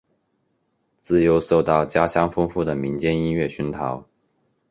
[0.99, 4.03] 自幼受到家乡丰富的民间音乐熏陶。